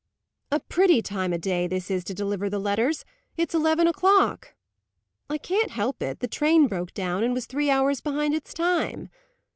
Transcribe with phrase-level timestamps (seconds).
[0.51, 3.05] "A pretty time o' day this is to deliver the letters.
[3.37, 4.55] It's eleven o'clock!"
[5.29, 6.21] "I can't help it.
[6.21, 9.09] The train broke down, and was three hours behind its time."